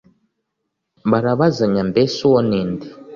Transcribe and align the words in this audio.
barabazanya 1.11 1.81
mbese 1.91 2.17
uwo 2.29 2.39
ni 2.49 2.57
inde? 2.61 2.87